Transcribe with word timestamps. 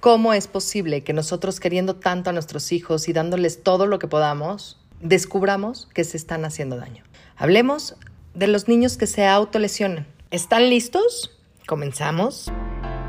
¿Cómo 0.00 0.32
es 0.32 0.46
posible 0.46 1.02
que 1.02 1.12
nosotros 1.12 1.58
queriendo 1.58 1.96
tanto 1.96 2.30
a 2.30 2.32
nuestros 2.32 2.70
hijos 2.70 3.08
y 3.08 3.12
dándoles 3.12 3.64
todo 3.64 3.84
lo 3.86 3.98
que 3.98 4.06
podamos, 4.06 4.78
descubramos 5.00 5.88
que 5.92 6.04
se 6.04 6.16
están 6.16 6.44
haciendo 6.44 6.76
daño? 6.76 7.02
Hablemos 7.36 7.96
de 8.32 8.46
los 8.46 8.68
niños 8.68 8.96
que 8.96 9.08
se 9.08 9.26
autolesionan. 9.26 10.06
¿Están 10.30 10.70
listos? 10.70 11.36
Comenzamos. 11.66 12.48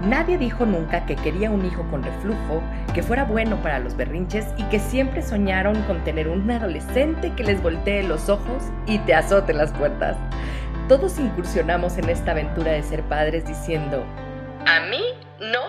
Nadie 0.01 0.39
dijo 0.39 0.65
nunca 0.65 1.05
que 1.05 1.15
quería 1.15 1.51
un 1.51 1.63
hijo 1.63 1.85
con 1.91 2.01
reflujo, 2.01 2.63
que 2.95 3.03
fuera 3.03 3.23
bueno 3.23 3.61
para 3.61 3.77
los 3.77 3.95
berrinches 3.95 4.47
y 4.57 4.63
que 4.69 4.79
siempre 4.79 5.21
soñaron 5.21 5.83
con 5.83 6.03
tener 6.03 6.27
un 6.27 6.49
adolescente 6.49 7.35
que 7.35 7.43
les 7.43 7.61
voltee 7.61 8.01
los 8.01 8.29
ojos 8.29 8.63
y 8.87 8.97
te 8.99 9.13
azote 9.13 9.53
las 9.53 9.71
puertas. 9.73 10.17
Todos 10.87 11.19
incursionamos 11.19 11.99
en 11.99 12.09
esta 12.09 12.31
aventura 12.31 12.71
de 12.71 12.81
ser 12.81 13.03
padres 13.03 13.45
diciendo, 13.45 14.03
a 14.65 14.79
mí 14.89 15.01
no 15.39 15.68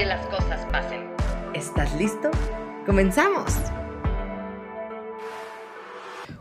que 0.00 0.06
las 0.06 0.24
cosas 0.28 0.64
pasen. 0.72 1.10
¿Estás 1.52 1.94
listo? 1.96 2.30
¡Comenzamos! 2.86 3.52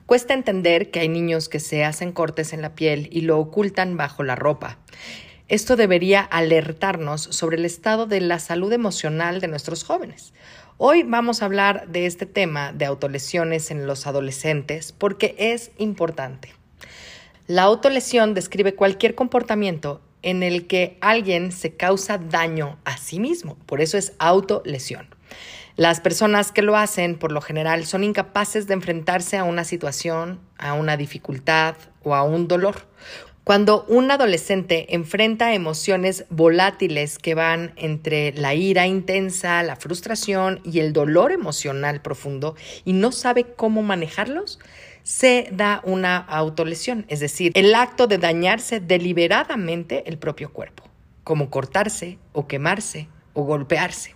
Cuesta 0.06 0.34
entender 0.34 0.92
que 0.92 1.02
hay 1.02 1.10
niños 1.10 1.50
que 1.50 1.60
se 1.60 1.84
hacen 1.84 2.14
cortes 2.14 2.54
en 2.54 2.62
la 2.62 2.74
piel 2.74 3.10
y 3.12 3.20
lo 3.20 3.38
ocultan 3.38 3.98
bajo 3.98 4.24
la 4.24 4.38
ropa. 4.38 4.78
Esto 5.50 5.76
debería 5.76 6.22
alertarnos 6.22 7.22
sobre 7.22 7.58
el 7.58 7.66
estado 7.66 8.06
de 8.06 8.22
la 8.22 8.40
salud 8.40 8.72
emocional 8.72 9.42
de 9.42 9.50
nuestros 9.50 9.84
jóvenes. 9.84 10.34
Hoy 10.78 11.04
vamos 11.04 11.42
a 11.42 11.46
hablar 11.46 11.90
de 11.90 12.06
este 12.06 12.26
tema 12.26 12.72
de 12.72 12.86
autolesiones 12.86 13.72
en 13.72 13.88
los 13.88 14.08
adolescentes 14.08 14.94
porque 14.94 15.36
es 15.38 15.72
importante. 15.78 16.54
La 17.48 17.64
autolesión 17.64 18.34
describe 18.36 18.74
cualquier 18.74 19.16
comportamiento 19.16 20.00
en 20.22 20.44
el 20.44 20.68
que 20.68 20.98
alguien 21.02 21.52
se 21.52 21.76
causa 21.76 22.18
daño 22.18 22.78
a 22.86 22.98
sí 22.98 23.20
mismo. 23.20 23.58
Por 23.66 23.82
eso 23.82 23.98
es 23.98 24.14
autolesión. 24.20 25.08
Las 25.76 26.02
personas 26.02 26.52
que 26.52 26.62
lo 26.62 26.76
hacen, 26.76 27.18
por 27.18 27.32
lo 27.32 27.40
general, 27.40 27.86
son 27.86 28.04
incapaces 28.04 28.68
de 28.68 28.74
enfrentarse 28.74 29.38
a 29.38 29.46
una 29.46 29.64
situación, 29.64 30.42
a 30.58 30.74
una 30.74 30.98
dificultad 30.98 31.76
o 32.04 32.16
a 32.16 32.24
un 32.24 32.50
dolor. 32.50 32.86
Cuando 33.46 33.84
un 33.88 34.12
adolescente 34.12 34.94
enfrenta 34.94 35.54
emociones 35.54 36.26
volátiles 36.30 37.18
que 37.18 37.34
van 37.34 37.74
entre 37.78 38.32
la 38.34 38.54
ira 38.54 38.86
intensa, 38.86 39.64
la 39.64 39.76
frustración 39.76 40.60
y 40.64 40.82
el 40.82 40.94
dolor 40.94 41.32
emocional 41.32 42.02
profundo 42.02 42.56
y 42.86 42.94
no 42.94 43.12
sabe 43.12 43.46
cómo 43.56 43.82
manejarlos, 43.82 44.60
se 45.04 45.50
da 45.52 45.82
una 45.84 46.18
autolesión, 46.18 47.06
es 47.08 47.20
decir, 47.20 47.52
el 47.56 47.74
acto 47.76 48.08
de 48.08 48.18
dañarse 48.18 48.80
deliberadamente 48.80 50.04
el 50.08 50.18
propio 50.18 50.52
cuerpo, 50.52 50.84
como 51.24 51.50
cortarse 51.50 52.18
o 52.34 52.48
quemarse 52.48 53.08
o 53.34 53.44
golpearse. 53.44 54.16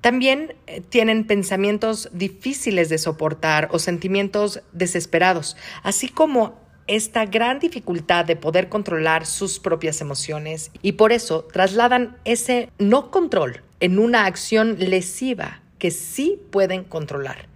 También 0.00 0.54
eh, 0.66 0.82
tienen 0.82 1.26
pensamientos 1.26 2.10
difíciles 2.12 2.90
de 2.90 2.98
soportar 2.98 3.68
o 3.72 3.78
sentimientos 3.78 4.62
desesperados, 4.72 5.56
así 5.82 6.08
como 6.08 6.62
esta 6.86 7.24
gran 7.24 7.58
dificultad 7.58 8.26
de 8.26 8.36
poder 8.36 8.68
controlar 8.68 9.24
sus 9.24 9.58
propias 9.58 10.00
emociones 10.00 10.70
y 10.82 10.92
por 10.92 11.12
eso 11.12 11.44
trasladan 11.44 12.18
ese 12.24 12.68
no 12.78 13.10
control 13.10 13.62
en 13.80 13.98
una 13.98 14.26
acción 14.26 14.76
lesiva 14.78 15.62
que 15.78 15.90
sí 15.90 16.38
pueden 16.50 16.84
controlar 16.84 17.48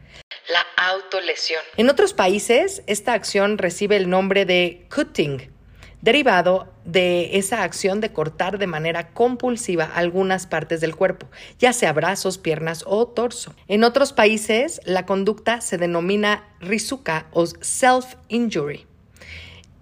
la 0.49 0.65
autolesión. 0.77 1.61
En 1.77 1.91
otros 1.91 2.15
países, 2.15 2.83
esta 2.87 3.13
acción 3.13 3.59
recibe 3.59 3.97
el 3.97 4.09
nombre 4.09 4.45
de 4.45 4.87
cutting, 4.95 5.51
derivado 6.01 6.73
de 6.85 7.37
esa 7.39 7.63
acción 7.63 8.01
de 8.01 8.13
cortar 8.13 8.59
de 8.59 8.67
manera 8.67 9.11
compulsiva 9.11 9.85
algunas 9.85 10.47
partes 10.47 10.81
del 10.81 10.97
cuerpo, 10.97 11.29
ya 11.59 11.73
sea 11.73 11.93
brazos, 11.93 12.39
piernas 12.39 12.85
o 12.87 13.07
torso. 13.09 13.55
En 13.67 13.85
otros 13.85 14.13
países, 14.13 14.81
la 14.85 15.05
conducta 15.07 15.61
se 15.61 15.77
denomina 15.77 16.49
rizuka 16.61 17.27
o 17.33 17.45
self-injury. 17.45 18.87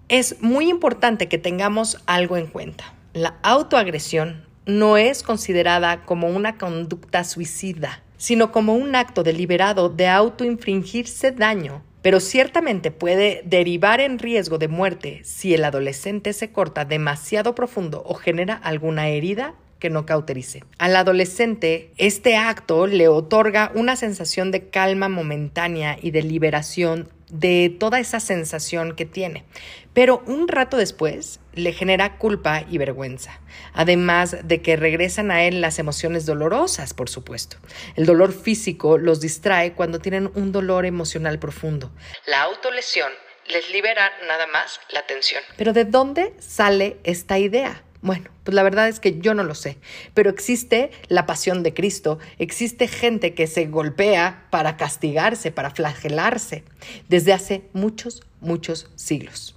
Es 0.09 0.41
muy 0.41 0.69
importante 0.69 1.27
que 1.27 1.37
tengamos 1.37 2.01
algo 2.05 2.37
en 2.37 2.47
cuenta. 2.47 2.93
La 3.13 3.37
autoagresión 3.43 4.45
no 4.65 4.97
es 4.97 5.23
considerada 5.23 6.03
como 6.03 6.27
una 6.27 6.57
conducta 6.57 7.23
suicida 7.23 8.03
sino 8.17 8.51
como 8.51 8.73
un 8.73 8.95
acto 8.95 9.23
deliberado 9.23 9.89
de 9.89 10.07
autoinfringirse 10.07 11.31
daño, 11.31 11.83
pero 12.01 12.19
ciertamente 12.19 12.91
puede 12.91 13.41
derivar 13.45 13.99
en 13.99 14.19
riesgo 14.19 14.57
de 14.57 14.67
muerte 14.67 15.21
si 15.23 15.53
el 15.53 15.63
adolescente 15.65 16.33
se 16.33 16.51
corta 16.51 16.85
demasiado 16.85 17.55
profundo 17.55 18.03
o 18.05 18.13
genera 18.13 18.55
alguna 18.55 19.09
herida 19.09 19.55
que 19.79 19.89
no 19.89 20.05
cauterice. 20.05 20.63
Al 20.77 20.95
adolescente, 20.95 21.91
este 21.97 22.35
acto 22.35 22.87
le 22.87 23.07
otorga 23.07 23.71
una 23.75 23.95
sensación 23.95 24.51
de 24.51 24.69
calma 24.69 25.09
momentánea 25.09 25.97
y 26.01 26.11
de 26.11 26.23
liberación 26.23 27.09
de 27.29 27.75
toda 27.79 27.99
esa 27.99 28.19
sensación 28.19 28.95
que 28.95 29.05
tiene. 29.05 29.45
Pero 29.93 30.23
un 30.27 30.47
rato 30.47 30.77
después 30.77 31.39
le 31.53 31.73
genera 31.73 32.17
culpa 32.17 32.63
y 32.69 32.77
vergüenza, 32.77 33.41
además 33.73 34.37
de 34.43 34.61
que 34.61 34.75
regresan 34.75 35.31
a 35.31 35.43
él 35.43 35.59
las 35.59 35.79
emociones 35.79 36.25
dolorosas, 36.25 36.93
por 36.93 37.09
supuesto. 37.09 37.57
El 37.95 38.05
dolor 38.05 38.31
físico 38.31 38.97
los 38.97 39.21
distrae 39.21 39.73
cuando 39.73 39.99
tienen 39.99 40.31
un 40.35 40.51
dolor 40.51 40.85
emocional 40.85 41.39
profundo. 41.39 41.91
La 42.27 42.43
autolesión 42.43 43.11
les 43.47 43.71
libera 43.71 44.11
nada 44.27 44.45
más 44.47 44.79
la 44.89 45.05
tensión. 45.05 45.41
Pero 45.57 45.73
¿de 45.73 45.85
dónde 45.85 46.33
sale 46.39 46.97
esta 47.03 47.39
idea? 47.39 47.83
Bueno, 48.01 48.29
pues 48.43 48.53
la 48.53 48.63
verdad 48.63 48.87
es 48.87 48.99
que 48.99 49.19
yo 49.19 49.33
no 49.33 49.43
lo 49.43 49.55
sé, 49.55 49.77
pero 50.13 50.29
existe 50.29 50.91
la 51.07 51.25
pasión 51.25 51.63
de 51.63 51.73
Cristo, 51.73 52.19
existe 52.37 52.87
gente 52.87 53.33
que 53.33 53.47
se 53.47 53.65
golpea 53.65 54.45
para 54.51 54.77
castigarse, 54.77 55.51
para 55.51 55.71
flagelarse, 55.71 56.63
desde 57.09 57.33
hace 57.33 57.63
muchos, 57.73 58.21
muchos 58.39 58.89
siglos. 58.95 59.55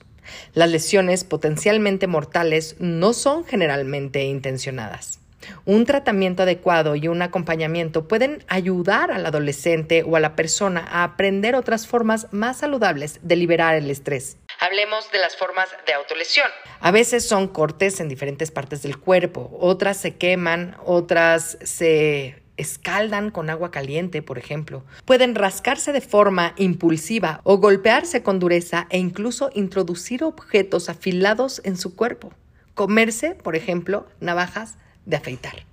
Las 0.55 0.71
lesiones 0.71 1.25
potencialmente 1.25 2.07
mortales 2.07 2.77
no 2.79 3.13
son 3.13 3.45
generalmente 3.45 4.25
intencionadas. 4.25 5.21
Un 5.65 5.87
tratamiento 5.87 6.43
adecuado 6.43 6.97
y 6.97 7.09
un 7.09 7.23
acompañamiento 7.23 8.07
pueden 8.07 8.45
ayudar 8.49 9.11
al 9.11 9.25
adolescente 9.25 10.03
o 10.03 10.17
a 10.17 10.21
la 10.21 10.37
persona 10.37 10.87
a 10.91 11.03
aprender 11.03 11.55
otras 11.55 11.87
formas 11.87 12.29
más 12.31 12.59
saludables 12.59 13.21
de 13.23 13.37
liberar 13.37 13.75
el 13.75 13.91
estrés. 13.91 14.37
Hablemos 14.61 15.11
de 15.11 15.19
las 15.19 15.37
formas 15.37 15.71
de 15.87 15.95
autolesión. 15.95 16.47
A 16.81 16.91
veces 16.91 17.27
son 17.27 17.49
cortes 17.49 17.99
en 17.99 18.09
diferentes 18.09 18.51
partes 18.51 18.83
del 18.83 18.99
cuerpo, 18.99 19.57
otras 19.59 19.97
se 19.97 20.17
queman, 20.17 20.77
otras 20.85 21.57
se 21.63 22.43
escaldan 22.59 23.31
con 23.31 23.49
agua 23.49 23.71
caliente, 23.71 24.21
por 24.21 24.37
ejemplo. 24.37 24.85
Pueden 25.07 25.35
rascarse 25.35 25.93
de 25.93 26.03
forma 26.03 26.53
impulsiva 26.57 27.41
o 27.45 27.57
golpearse 27.57 28.23
con 28.23 28.39
dureza 28.39 28.87
e 28.91 28.99
incluso 28.99 29.51
introducir 29.55 30.23
objetos 30.23 30.91
afilados 30.91 31.63
en 31.65 31.79
su 31.79 31.97
cuerpo. 31.97 32.35
Comerse, 32.75 33.35
por 33.35 33.57
ejemplo, 33.57 34.07
navajas 34.21 34.77
de 35.07 35.17
afeitar. 35.17 35.70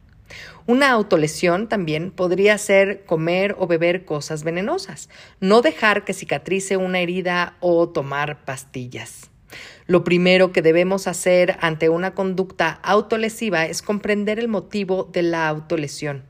Una 0.65 0.91
autolesión 0.91 1.69
también 1.69 2.11
podría 2.11 2.57
ser 2.57 3.05
comer 3.05 3.55
o 3.57 3.67
beber 3.67 4.05
cosas 4.05 4.43
venenosas, 4.43 5.09
no 5.39 5.61
dejar 5.61 6.03
que 6.03 6.13
cicatrice 6.13 6.77
una 6.77 6.99
herida 6.99 7.55
o 7.59 7.89
tomar 7.89 8.43
pastillas. 8.43 9.29
Lo 9.85 10.03
primero 10.03 10.51
que 10.51 10.61
debemos 10.61 11.07
hacer 11.07 11.57
ante 11.61 11.87
una 11.87 12.13
conducta 12.13 12.79
autolesiva 12.83 13.65
es 13.65 13.81
comprender 13.81 14.39
el 14.39 14.49
motivo 14.49 15.09
de 15.11 15.23
la 15.23 15.47
autolesión. 15.47 16.23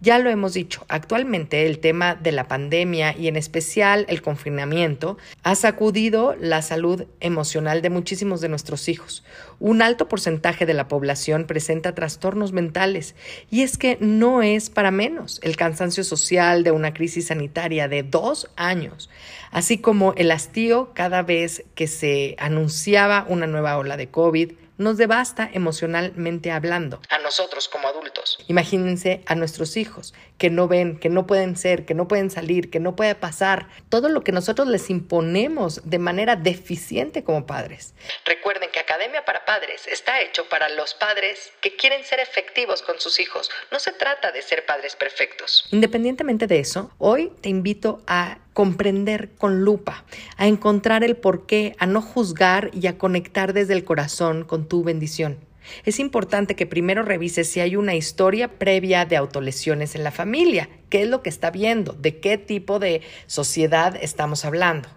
Ya 0.00 0.18
lo 0.18 0.28
hemos 0.28 0.52
dicho, 0.52 0.84
actualmente 0.88 1.66
el 1.66 1.78
tema 1.78 2.14
de 2.14 2.32
la 2.32 2.46
pandemia 2.46 3.16
y 3.16 3.28
en 3.28 3.36
especial 3.36 4.04
el 4.08 4.20
confinamiento 4.20 5.16
ha 5.42 5.54
sacudido 5.54 6.36
la 6.38 6.60
salud 6.60 7.06
emocional 7.20 7.80
de 7.80 7.90
muchísimos 7.90 8.40
de 8.40 8.50
nuestros 8.50 8.88
hijos. 8.88 9.24
Un 9.60 9.80
alto 9.80 10.08
porcentaje 10.08 10.66
de 10.66 10.74
la 10.74 10.88
población 10.88 11.46
presenta 11.46 11.94
trastornos 11.94 12.52
mentales 12.52 13.14
y 13.50 13.62
es 13.62 13.78
que 13.78 13.96
no 14.00 14.42
es 14.42 14.68
para 14.68 14.90
menos 14.90 15.40
el 15.42 15.56
cansancio 15.56 16.04
social 16.04 16.64
de 16.64 16.70
una 16.70 16.92
crisis 16.92 17.28
sanitaria 17.28 17.88
de 17.88 18.02
dos 18.02 18.50
años, 18.56 19.08
así 19.52 19.78
como 19.78 20.12
el 20.16 20.30
hastío 20.30 20.92
cada 20.92 21.22
vez 21.22 21.64
que 21.74 21.86
se 21.86 22.36
anunciaba 22.38 23.24
una 23.28 23.46
nueva 23.46 23.78
ola 23.78 23.96
de 23.96 24.08
COVID, 24.08 24.52
nos 24.78 24.96
devasta 24.96 25.48
emocionalmente 25.52 26.50
hablando, 26.50 27.00
a 27.10 27.18
nosotros 27.18 27.68
como 27.68 27.88
adultos. 27.88 28.38
Imagínense 28.48 29.22
a 29.26 29.34
nuestros 29.34 29.76
hijos 29.76 30.14
que 30.38 30.50
no 30.50 30.68
ven, 30.68 30.98
que 30.98 31.08
no 31.08 31.26
pueden 31.26 31.56
ser, 31.56 31.84
que 31.84 31.94
no 31.94 32.08
pueden 32.08 32.30
salir, 32.30 32.70
que 32.70 32.80
no 32.80 32.96
puede 32.96 33.14
pasar, 33.14 33.68
todo 33.88 34.08
lo 34.08 34.22
que 34.22 34.32
nosotros 34.32 34.68
les 34.68 34.90
imponemos 34.90 35.80
de 35.84 35.98
manera 35.98 36.36
deficiente 36.36 37.24
como 37.24 37.46
padres. 37.46 37.94
Recuerden 38.24 38.70
que 38.72 38.80
Academia 38.80 39.24
para 39.24 39.44
Padres 39.44 39.86
está 39.86 40.20
hecho 40.20 40.48
para 40.48 40.68
los 40.70 40.94
padres 40.94 41.52
que 41.60 41.76
quieren 41.76 42.04
ser 42.04 42.20
efectivos 42.20 42.82
con 42.82 43.00
sus 43.00 43.20
hijos. 43.20 43.50
No 43.70 43.78
se 43.78 43.92
trata 43.92 44.32
de 44.32 44.42
ser 44.42 44.66
padres 44.66 44.96
perfectos. 44.96 45.68
Independientemente 45.70 46.46
de 46.46 46.58
eso, 46.58 46.90
hoy 46.98 47.32
te 47.40 47.48
invito 47.48 48.02
a 48.06 48.38
comprender 48.54 49.30
con 49.36 49.64
lupa, 49.64 50.04
a 50.38 50.46
encontrar 50.46 51.04
el 51.04 51.16
porqué, 51.16 51.76
a 51.78 51.86
no 51.86 52.00
juzgar 52.00 52.70
y 52.72 52.86
a 52.86 52.96
conectar 52.96 53.52
desde 53.52 53.74
el 53.74 53.84
corazón 53.84 54.44
con 54.44 54.66
tu 54.66 54.82
bendición. 54.82 55.36
Es 55.84 55.98
importante 55.98 56.56
que 56.56 56.66
primero 56.66 57.02
revises 57.02 57.50
si 57.50 57.60
hay 57.60 57.76
una 57.76 57.94
historia 57.94 58.58
previa 58.58 59.04
de 59.04 59.16
autolesiones 59.16 59.94
en 59.94 60.04
la 60.04 60.10
familia, 60.10 60.68
qué 60.88 61.02
es 61.02 61.08
lo 61.08 61.22
que 61.22 61.30
está 61.30 61.50
viendo, 61.50 61.92
de 61.94 62.18
qué 62.20 62.38
tipo 62.38 62.78
de 62.78 63.02
sociedad 63.26 63.96
estamos 64.00 64.44
hablando. 64.44 64.88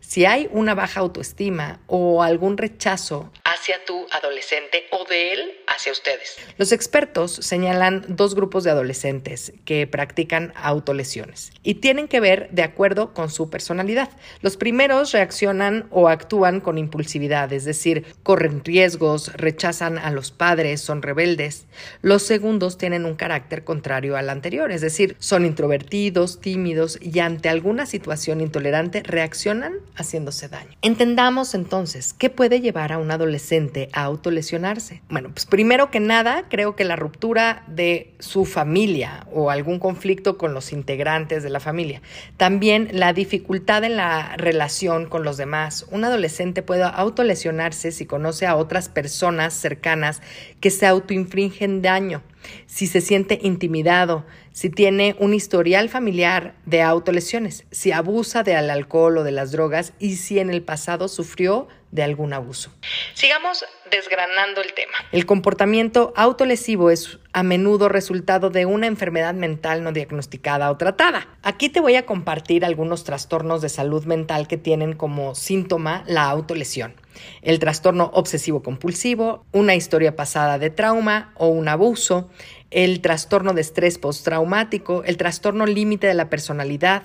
Si 0.00 0.24
hay 0.24 0.48
una 0.50 0.74
baja 0.74 1.00
autoestima 1.00 1.80
o 1.86 2.22
algún 2.22 2.56
rechazo 2.56 3.30
hacia 3.62 3.84
tu 3.84 4.06
adolescente 4.10 4.86
o 4.90 5.04
de 5.04 5.34
él 5.34 5.52
hacia 5.68 5.92
ustedes. 5.92 6.36
Los 6.58 6.72
expertos 6.72 7.30
señalan 7.30 8.04
dos 8.08 8.34
grupos 8.34 8.64
de 8.64 8.72
adolescentes 8.72 9.52
que 9.64 9.86
practican 9.86 10.52
autolesiones 10.56 11.52
y 11.62 11.74
tienen 11.74 12.08
que 12.08 12.18
ver 12.18 12.50
de 12.50 12.64
acuerdo 12.64 13.14
con 13.14 13.30
su 13.30 13.50
personalidad. 13.50 14.08
Los 14.40 14.56
primeros 14.56 15.12
reaccionan 15.12 15.86
o 15.90 16.08
actúan 16.08 16.60
con 16.60 16.76
impulsividad, 16.76 17.52
es 17.52 17.64
decir, 17.64 18.04
corren 18.24 18.64
riesgos, 18.64 19.32
rechazan 19.34 19.96
a 19.96 20.10
los 20.10 20.32
padres, 20.32 20.80
son 20.80 21.00
rebeldes. 21.00 21.66
Los 22.00 22.24
segundos 22.24 22.78
tienen 22.78 23.06
un 23.06 23.14
carácter 23.14 23.62
contrario 23.62 24.16
al 24.16 24.28
anterior, 24.28 24.72
es 24.72 24.80
decir, 24.80 25.14
son 25.20 25.46
introvertidos, 25.46 26.40
tímidos 26.40 26.98
y 27.00 27.20
ante 27.20 27.48
alguna 27.48 27.86
situación 27.86 28.40
intolerante 28.40 29.04
reaccionan 29.04 29.74
haciéndose 29.94 30.48
daño. 30.48 30.76
Entendamos 30.82 31.54
entonces 31.54 32.12
qué 32.12 32.28
puede 32.28 32.60
llevar 32.60 32.90
a 32.90 32.98
un 32.98 33.12
adolescente 33.12 33.51
a 33.92 34.04
autolesionarse. 34.04 35.02
Bueno, 35.10 35.30
pues 35.30 35.44
primero 35.44 35.90
que 35.90 36.00
nada, 36.00 36.46
creo 36.48 36.74
que 36.74 36.84
la 36.84 36.96
ruptura 36.96 37.64
de 37.66 38.14
su 38.18 38.46
familia 38.46 39.26
o 39.30 39.50
algún 39.50 39.78
conflicto 39.78 40.38
con 40.38 40.54
los 40.54 40.72
integrantes 40.72 41.42
de 41.42 41.50
la 41.50 41.60
familia. 41.60 42.00
También 42.38 42.88
la 42.92 43.12
dificultad 43.12 43.84
en 43.84 43.96
la 43.96 44.36
relación 44.38 45.06
con 45.06 45.22
los 45.22 45.36
demás. 45.36 45.86
Un 45.90 46.04
adolescente 46.04 46.62
puede 46.62 46.84
autolesionarse 46.84 47.92
si 47.92 48.06
conoce 48.06 48.46
a 48.46 48.56
otras 48.56 48.88
personas 48.88 49.52
cercanas 49.52 50.22
que 50.60 50.70
se 50.70 50.86
autoinfringen 50.86 51.82
daño 51.82 52.22
si 52.66 52.86
se 52.86 53.00
siente 53.00 53.38
intimidado, 53.42 54.24
si 54.52 54.68
tiene 54.68 55.14
un 55.18 55.34
historial 55.34 55.88
familiar 55.88 56.54
de 56.66 56.82
autolesiones, 56.82 57.64
si 57.70 57.92
abusa 57.92 58.42
del 58.42 58.70
alcohol 58.70 59.18
o 59.18 59.24
de 59.24 59.32
las 59.32 59.52
drogas 59.52 59.92
y 59.98 60.16
si 60.16 60.38
en 60.38 60.50
el 60.50 60.62
pasado 60.62 61.08
sufrió 61.08 61.68
de 61.92 62.02
algún 62.02 62.32
abuso. 62.32 62.72
Sigamos 63.14 63.64
desgranando 63.90 64.62
el 64.62 64.72
tema. 64.72 64.94
El 65.12 65.26
comportamiento 65.26 66.12
autolesivo 66.16 66.90
es 66.90 67.18
a 67.34 67.42
menudo 67.42 67.88
resultado 67.88 68.50
de 68.50 68.66
una 68.66 68.86
enfermedad 68.86 69.34
mental 69.34 69.84
no 69.84 69.92
diagnosticada 69.92 70.70
o 70.70 70.76
tratada. 70.78 71.28
Aquí 71.42 71.68
te 71.68 71.80
voy 71.80 71.94
a 71.96 72.06
compartir 72.06 72.64
algunos 72.64 73.04
trastornos 73.04 73.60
de 73.60 73.68
salud 73.68 74.04
mental 74.06 74.48
que 74.48 74.56
tienen 74.56 74.94
como 74.94 75.34
síntoma 75.34 76.02
la 76.06 76.24
autolesión. 76.24 76.94
El 77.42 77.58
trastorno 77.58 78.10
obsesivo 78.14 78.62
compulsivo, 78.62 79.44
una 79.52 79.74
historia 79.74 80.16
pasada 80.16 80.58
de 80.58 80.70
trauma 80.70 81.34
o 81.36 81.48
un 81.48 81.68
abuso, 81.68 82.30
el 82.70 83.02
trastorno 83.02 83.52
de 83.52 83.60
estrés 83.60 83.98
postraumático, 83.98 85.04
el 85.04 85.18
trastorno 85.18 85.66
límite 85.66 86.06
de 86.06 86.14
la 86.14 86.30
personalidad, 86.30 87.02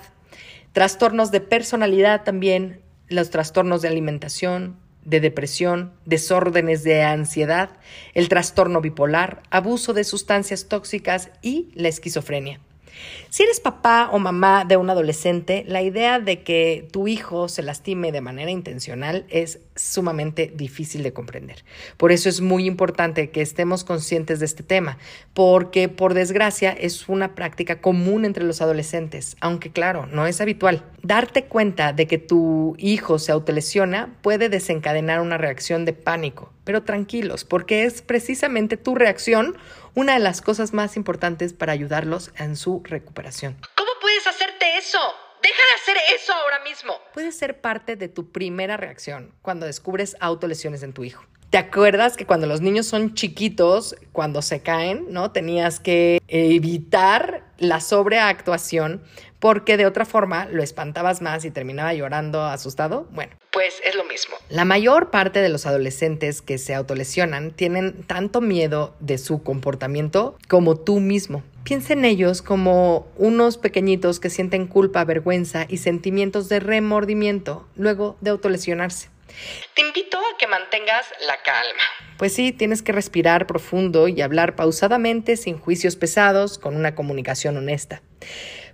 trastornos 0.72 1.30
de 1.30 1.42
personalidad 1.42 2.24
también, 2.24 2.80
los 3.08 3.30
trastornos 3.30 3.82
de 3.82 3.88
alimentación, 3.88 4.76
de 5.04 5.20
depresión, 5.20 5.92
desórdenes 6.04 6.84
de 6.84 7.02
ansiedad, 7.02 7.70
el 8.14 8.28
trastorno 8.28 8.80
bipolar, 8.80 9.42
abuso 9.50 9.94
de 9.94 10.04
sustancias 10.04 10.66
tóxicas 10.68 11.30
y 11.40 11.70
la 11.74 11.88
esquizofrenia. 11.88 12.60
Si 13.30 13.42
eres 13.42 13.60
papá 13.60 14.08
o 14.12 14.18
mamá 14.18 14.64
de 14.64 14.76
un 14.76 14.88
adolescente, 14.88 15.64
la 15.66 15.82
idea 15.82 16.18
de 16.18 16.42
que 16.42 16.88
tu 16.90 17.08
hijo 17.08 17.48
se 17.48 17.62
lastime 17.62 18.10
de 18.12 18.20
manera 18.20 18.50
intencional 18.50 19.26
es 19.28 19.60
sumamente 19.76 20.52
difícil 20.54 21.02
de 21.02 21.12
comprender. 21.12 21.64
Por 21.96 22.10
eso 22.10 22.28
es 22.28 22.40
muy 22.40 22.66
importante 22.66 23.30
que 23.30 23.42
estemos 23.42 23.84
conscientes 23.84 24.40
de 24.40 24.46
este 24.46 24.62
tema, 24.62 24.98
porque 25.34 25.88
por 25.88 26.14
desgracia 26.14 26.72
es 26.72 27.08
una 27.08 27.34
práctica 27.34 27.80
común 27.80 28.24
entre 28.24 28.44
los 28.44 28.60
adolescentes, 28.60 29.36
aunque 29.40 29.70
claro, 29.70 30.06
no 30.06 30.26
es 30.26 30.40
habitual. 30.40 30.84
Darte 31.02 31.44
cuenta 31.44 31.92
de 31.92 32.06
que 32.06 32.18
tu 32.18 32.74
hijo 32.78 33.18
se 33.18 33.32
autolesiona 33.32 34.14
puede 34.22 34.48
desencadenar 34.48 35.20
una 35.20 35.38
reacción 35.38 35.84
de 35.84 35.92
pánico, 35.92 36.52
pero 36.64 36.82
tranquilos, 36.82 37.44
porque 37.44 37.84
es 37.84 38.02
precisamente 38.02 38.76
tu 38.76 38.94
reacción 38.94 39.56
una 39.98 40.12
de 40.12 40.20
las 40.20 40.42
cosas 40.42 40.72
más 40.74 40.96
importantes 40.96 41.52
para 41.52 41.72
ayudarlos 41.72 42.30
en 42.36 42.54
su 42.54 42.82
recuperación. 42.84 43.56
¿Cómo 43.74 43.90
puedes 44.00 44.24
hacerte 44.28 44.78
eso? 44.78 45.00
Deja 45.42 45.56
de 45.56 45.72
hacer 45.72 45.96
eso 46.14 46.32
ahora 46.34 46.60
mismo. 46.62 46.94
Puede 47.12 47.32
ser 47.32 47.60
parte 47.60 47.96
de 47.96 48.06
tu 48.06 48.30
primera 48.30 48.76
reacción 48.76 49.34
cuando 49.42 49.66
descubres 49.66 50.16
autolesiones 50.20 50.84
en 50.84 50.92
tu 50.92 51.02
hijo. 51.02 51.24
¿Te 51.50 51.56
acuerdas 51.56 52.18
que 52.18 52.26
cuando 52.26 52.46
los 52.46 52.60
niños 52.60 52.86
son 52.86 53.14
chiquitos, 53.14 53.96
cuando 54.12 54.42
se 54.42 54.60
caen, 54.60 55.06
¿no? 55.08 55.30
Tenías 55.30 55.80
que 55.80 56.20
evitar 56.28 57.44
la 57.56 57.80
sobreactuación 57.80 59.02
porque 59.38 59.78
de 59.78 59.86
otra 59.86 60.04
forma 60.04 60.46
lo 60.46 60.62
espantabas 60.62 61.22
más 61.22 61.46
y 61.46 61.50
terminaba 61.50 61.94
llorando 61.94 62.42
asustado. 62.44 63.08
Bueno, 63.12 63.32
pues 63.50 63.80
es 63.82 63.94
lo 63.94 64.04
mismo. 64.04 64.36
La 64.50 64.66
mayor 64.66 65.10
parte 65.10 65.40
de 65.40 65.48
los 65.48 65.64
adolescentes 65.64 66.42
que 66.42 66.58
se 66.58 66.74
autolesionan 66.74 67.52
tienen 67.52 68.02
tanto 68.02 68.42
miedo 68.42 68.94
de 69.00 69.16
su 69.16 69.42
comportamiento 69.42 70.36
como 70.48 70.76
tú 70.76 71.00
mismo. 71.00 71.42
Piensa 71.64 71.94
en 71.94 72.04
ellos 72.04 72.42
como 72.42 73.06
unos 73.16 73.56
pequeñitos 73.56 74.20
que 74.20 74.30
sienten 74.30 74.66
culpa, 74.66 75.04
vergüenza 75.04 75.66
y 75.68 75.78
sentimientos 75.78 76.48
de 76.48 76.60
remordimiento 76.60 77.66
luego 77.74 78.16
de 78.20 78.30
autolesionarse. 78.30 79.08
Te 79.74 79.82
invito 79.82 80.18
a 80.18 80.36
que 80.38 80.46
mantengas 80.46 81.06
la 81.26 81.36
calma. 81.42 81.82
Pues 82.16 82.32
sí, 82.32 82.52
tienes 82.52 82.82
que 82.82 82.92
respirar 82.92 83.46
profundo 83.46 84.08
y 84.08 84.20
hablar 84.20 84.56
pausadamente, 84.56 85.36
sin 85.36 85.58
juicios 85.58 85.96
pesados, 85.96 86.58
con 86.58 86.76
una 86.76 86.94
comunicación 86.94 87.56
honesta. 87.56 88.02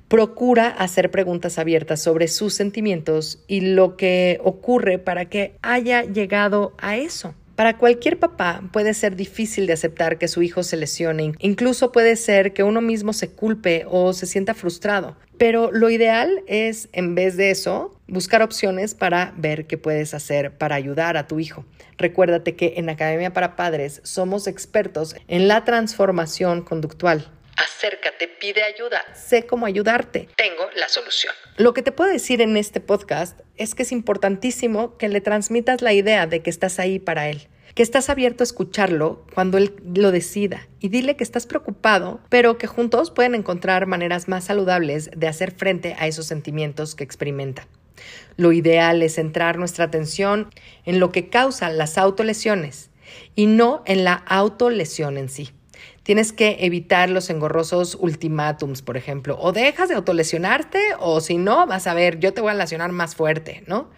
Procura 0.09 0.69
hacer 0.69 1.11
preguntas 1.11 1.59
abiertas 1.59 2.03
sobre 2.03 2.29
sus 2.29 2.55
sentimientos 2.55 3.43
y 3.47 3.61
lo 3.61 3.97
que 3.97 4.39
ocurre 4.43 4.99
para 4.99 5.29
que 5.29 5.57
haya 5.63 6.03
llegado 6.05 6.75
a 6.79 6.97
eso. 6.97 7.35
Para 7.57 7.79
cualquier 7.79 8.19
papá 8.19 8.63
puede 8.73 8.95
ser 8.95 9.15
difícil 9.15 9.67
de 9.67 9.75
aceptar 9.75 10.19
que 10.19 10.27
su 10.27 10.43
hijo 10.43 10.63
se 10.65 10.77
lesione, 10.77 11.35
incluso 11.39 11.93
puede 11.93 12.17
ser 12.17 12.53
que 12.53 12.65
uno 12.65 12.81
mismo 12.81 13.13
se 13.13 13.31
culpe 13.31 13.85
o 13.89 14.13
se 14.13 14.27
sienta 14.27 14.55
frustrado. 14.55 15.17
Pero 15.39 15.71
lo 15.73 15.91
ideal 15.91 16.43
es, 16.47 16.89
en 16.93 17.15
vez 17.15 17.37
de 17.37 17.51
eso, 17.51 17.99
buscar 18.07 18.43
opciones 18.43 18.95
para 18.95 19.33
ver 19.37 19.67
qué 19.67 19.79
puedes 19.79 20.15
hacer 20.15 20.53
para 20.53 20.77
ayudar 20.77 21.17
a 21.17 21.27
tu 21.27 21.41
hijo. 21.41 21.65
Recuérdate 21.99 22.57
que 22.57 22.75
en 22.77 22.89
Academia 22.89 23.33
para 23.33 23.57
Padres 23.57 24.01
somos 24.05 24.47
expertos 24.47 25.17
en 25.29 25.49
la 25.49 25.65
transformación 25.65 26.63
conductual. 26.63 27.31
Acércate, 27.57 28.29
pide 28.29 28.63
ayuda, 28.63 29.05
sé 29.15 29.47
cómo 29.47 29.67
ayudarte. 29.67 30.29
Tengo 30.37 30.69
la 30.77 30.89
solución. 30.89 31.33
Lo 31.57 31.73
que 31.73 31.83
te 31.83 31.93
puedo 31.93 32.11
decir 32.11 32.41
en 32.41 32.57
este 32.57 32.81
podcast 32.81 33.41
es 33.57 33.75
que 33.75 33.85
es 33.85 33.93
importantísimo 33.93 34.97
que 34.97 35.09
le 35.09 35.21
transmitas 35.21 35.83
la 35.83 35.93
idea 35.93 36.27
de 36.27 36.43
que 36.43 36.51
estás 36.51 36.81
ahí 36.81 36.99
para 36.99 37.29
él 37.29 37.49
que 37.75 37.83
estás 37.83 38.09
abierto 38.09 38.43
a 38.43 38.47
escucharlo 38.47 39.25
cuando 39.35 39.59
él 39.59 39.75
lo 39.95 40.13
decida 40.13 40.69
y 40.81 40.89
dile 40.89 41.17
que 41.17 41.25
estás 41.25 41.47
preocupado, 41.47 42.21
pero 42.29 42.57
que 42.57 42.69
juntos 42.69 43.11
pueden 43.11 43.35
encontrar 43.35 43.87
maneras 43.87 44.29
más 44.29 44.45
saludables 44.45 45.11
de 45.17 45.29
hacer 45.29 45.51
frente 45.51 45.97
a 45.99 46.07
esos 46.07 46.27
sentimientos 46.27 46.95
que 46.95 47.05
experimenta. 47.05 47.67
Lo 48.37 48.53
ideal 48.53 49.03
es 49.03 49.15
centrar 49.15 49.59
nuestra 49.59 49.87
atención 49.87 50.51
en 50.85 51.01
lo 51.01 51.11
que 51.11 51.29
causa 51.29 51.69
las 51.71 51.99
autolesiones 51.99 52.91
y 53.35 53.47
no 53.47 53.83
en 53.87 54.05
la 54.05 54.15
autolesión 54.15 55.19
en 55.19 55.29
sí. 55.29 55.51
Tienes 56.03 56.33
que 56.33 56.59
evitar 56.61 57.09
los 57.09 57.31
engorrosos 57.31 57.97
ultimátums, 57.99 58.83
por 58.83 58.97
ejemplo, 58.97 59.39
o 59.41 59.53
dejas 59.53 59.89
de 59.89 59.95
autolesionarte 59.95 60.81
o 60.99 61.21
si 61.21 61.39
no, 61.39 61.67
vas 61.67 61.87
a 61.87 61.95
ver, 61.95 62.21
yo 62.21 62.35
te 62.35 62.41
voy 62.41 62.51
a 62.51 62.55
lesionar 62.55 62.93
más 62.93 63.15
fuerte, 63.15 63.65
¿no? 63.67 63.91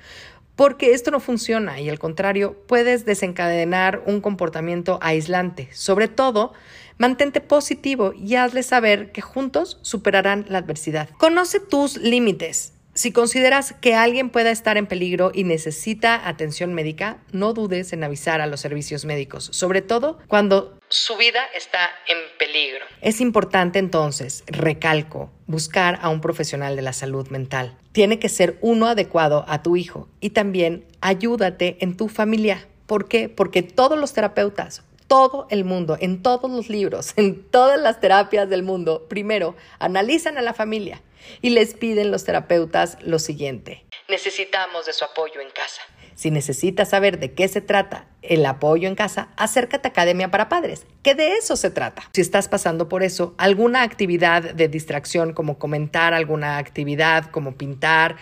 Porque 0.56 0.92
esto 0.92 1.10
no 1.10 1.20
funciona 1.20 1.80
y 1.80 1.88
al 1.88 1.98
contrario, 1.98 2.56
puedes 2.66 3.04
desencadenar 3.04 4.02
un 4.06 4.20
comportamiento 4.20 4.98
aislante. 5.02 5.68
Sobre 5.72 6.08
todo, 6.08 6.54
mantente 6.98 7.40
positivo 7.40 8.12
y 8.14 8.36
hazle 8.36 8.62
saber 8.62 9.12
que 9.12 9.20
juntos 9.20 9.78
superarán 9.82 10.46
la 10.48 10.58
adversidad. 10.58 11.10
Conoce 11.18 11.60
tus 11.60 11.98
límites. 11.98 12.72
Si 12.94 13.12
consideras 13.12 13.74
que 13.82 13.94
alguien 13.94 14.30
pueda 14.30 14.50
estar 14.50 14.78
en 14.78 14.86
peligro 14.86 15.30
y 15.34 15.44
necesita 15.44 16.26
atención 16.26 16.72
médica, 16.72 17.18
no 17.30 17.52
dudes 17.52 17.92
en 17.92 18.02
avisar 18.02 18.40
a 18.40 18.46
los 18.46 18.60
servicios 18.60 19.04
médicos, 19.04 19.50
sobre 19.52 19.82
todo 19.82 20.18
cuando 20.28 20.75
su 20.88 21.16
vida 21.16 21.44
está 21.54 21.90
en 22.06 22.18
peligro. 22.38 22.84
Es 23.00 23.20
importante 23.20 23.78
entonces, 23.78 24.44
recalco, 24.46 25.30
buscar 25.46 25.98
a 26.02 26.08
un 26.08 26.20
profesional 26.20 26.76
de 26.76 26.82
la 26.82 26.92
salud 26.92 27.28
mental. 27.28 27.76
Tiene 27.92 28.18
que 28.18 28.28
ser 28.28 28.58
uno 28.60 28.86
adecuado 28.86 29.44
a 29.48 29.62
tu 29.62 29.76
hijo 29.76 30.08
y 30.20 30.30
también 30.30 30.86
ayúdate 31.00 31.76
en 31.80 31.96
tu 31.96 32.08
familia. 32.08 32.66
¿Por 32.86 33.08
qué? 33.08 33.28
Porque 33.28 33.62
todos 33.62 33.98
los 33.98 34.12
terapeutas, 34.12 34.82
todo 35.08 35.46
el 35.50 35.64
mundo, 35.64 35.96
en 36.00 36.22
todos 36.22 36.50
los 36.50 36.68
libros, 36.68 37.12
en 37.16 37.42
todas 37.50 37.80
las 37.80 38.00
terapias 38.00 38.48
del 38.48 38.62
mundo, 38.62 39.06
primero 39.08 39.56
analizan 39.78 40.38
a 40.38 40.42
la 40.42 40.54
familia 40.54 41.02
y 41.42 41.50
les 41.50 41.74
piden 41.74 42.12
los 42.12 42.24
terapeutas 42.24 42.98
lo 43.02 43.18
siguiente. 43.18 43.84
Necesitamos 44.08 44.86
de 44.86 44.92
su 44.92 45.04
apoyo 45.04 45.40
en 45.40 45.50
casa. 45.50 45.82
Si 46.16 46.30
necesitas 46.30 46.88
saber 46.88 47.20
de 47.20 47.34
qué 47.34 47.46
se 47.46 47.60
trata 47.60 48.06
el 48.22 48.44
apoyo 48.46 48.88
en 48.88 48.94
casa, 48.94 49.28
acércate 49.36 49.86
a 49.86 49.90
Academia 49.90 50.30
para 50.30 50.48
Padres, 50.48 50.86
que 51.02 51.14
de 51.14 51.34
eso 51.34 51.56
se 51.56 51.70
trata. 51.70 52.04
Si 52.14 52.22
estás 52.22 52.48
pasando 52.48 52.88
por 52.88 53.02
eso, 53.02 53.34
alguna 53.36 53.82
actividad 53.82 54.54
de 54.54 54.68
distracción 54.68 55.34
como 55.34 55.58
comentar 55.58 56.14
alguna 56.14 56.56
actividad, 56.56 57.26
como 57.26 57.56
pintar, 57.56 58.16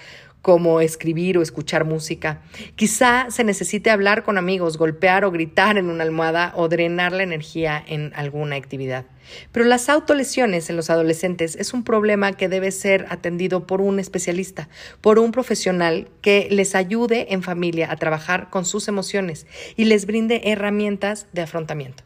como 0.44 0.82
escribir 0.82 1.38
o 1.38 1.42
escuchar 1.42 1.86
música. 1.86 2.42
Quizá 2.76 3.30
se 3.30 3.44
necesite 3.44 3.88
hablar 3.88 4.24
con 4.24 4.36
amigos, 4.36 4.76
golpear 4.76 5.24
o 5.24 5.30
gritar 5.30 5.78
en 5.78 5.88
una 5.88 6.04
almohada 6.04 6.52
o 6.54 6.68
drenar 6.68 7.12
la 7.12 7.22
energía 7.22 7.82
en 7.86 8.12
alguna 8.14 8.56
actividad. 8.56 9.06
Pero 9.52 9.64
las 9.64 9.88
autolesiones 9.88 10.68
en 10.68 10.76
los 10.76 10.90
adolescentes 10.90 11.56
es 11.56 11.72
un 11.72 11.82
problema 11.82 12.34
que 12.34 12.50
debe 12.50 12.72
ser 12.72 13.06
atendido 13.08 13.66
por 13.66 13.80
un 13.80 13.98
especialista, 13.98 14.68
por 15.00 15.18
un 15.18 15.32
profesional 15.32 16.10
que 16.20 16.48
les 16.50 16.74
ayude 16.74 17.32
en 17.32 17.42
familia 17.42 17.90
a 17.90 17.96
trabajar 17.96 18.50
con 18.50 18.66
sus 18.66 18.86
emociones 18.86 19.46
y 19.76 19.86
les 19.86 20.04
brinde 20.04 20.42
herramientas 20.44 21.26
de 21.32 21.40
afrontamiento. 21.40 22.04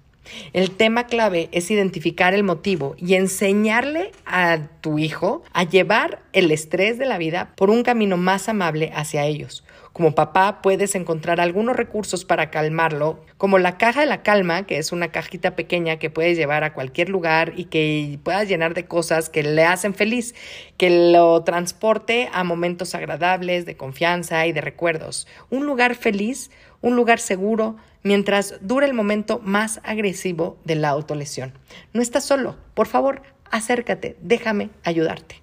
El 0.52 0.70
tema 0.70 1.06
clave 1.06 1.48
es 1.52 1.70
identificar 1.70 2.34
el 2.34 2.44
motivo 2.44 2.94
y 2.98 3.14
enseñarle 3.14 4.12
a 4.26 4.58
tu 4.80 4.98
hijo 4.98 5.42
a 5.52 5.64
llevar 5.64 6.22
el 6.32 6.50
estrés 6.50 6.98
de 6.98 7.06
la 7.06 7.18
vida 7.18 7.52
por 7.56 7.70
un 7.70 7.82
camino 7.82 8.16
más 8.16 8.48
amable 8.48 8.90
hacia 8.94 9.24
ellos. 9.24 9.64
Como 9.98 10.14
papá 10.14 10.62
puedes 10.62 10.94
encontrar 10.94 11.40
algunos 11.40 11.74
recursos 11.74 12.24
para 12.24 12.52
calmarlo, 12.52 13.18
como 13.36 13.58
la 13.58 13.78
caja 13.78 14.02
de 14.02 14.06
la 14.06 14.22
calma, 14.22 14.64
que 14.64 14.78
es 14.78 14.92
una 14.92 15.08
cajita 15.08 15.56
pequeña 15.56 15.98
que 15.98 16.08
puedes 16.08 16.38
llevar 16.38 16.62
a 16.62 16.72
cualquier 16.72 17.08
lugar 17.08 17.54
y 17.56 17.64
que 17.64 18.20
puedas 18.22 18.46
llenar 18.46 18.74
de 18.74 18.86
cosas 18.86 19.28
que 19.28 19.42
le 19.42 19.64
hacen 19.64 19.94
feliz, 19.94 20.36
que 20.76 21.10
lo 21.10 21.42
transporte 21.42 22.30
a 22.32 22.44
momentos 22.44 22.94
agradables, 22.94 23.66
de 23.66 23.76
confianza 23.76 24.46
y 24.46 24.52
de 24.52 24.60
recuerdos. 24.60 25.26
Un 25.50 25.66
lugar 25.66 25.96
feliz, 25.96 26.52
un 26.80 26.94
lugar 26.94 27.18
seguro, 27.18 27.74
mientras 28.04 28.54
dure 28.60 28.86
el 28.86 28.94
momento 28.94 29.40
más 29.42 29.80
agresivo 29.82 30.58
de 30.64 30.76
la 30.76 30.90
autolesión. 30.90 31.54
No 31.92 32.02
estás 32.02 32.22
solo, 32.22 32.56
por 32.74 32.86
favor, 32.86 33.22
acércate, 33.50 34.16
déjame 34.20 34.70
ayudarte. 34.84 35.42